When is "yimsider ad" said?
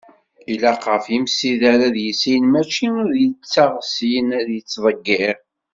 1.11-1.95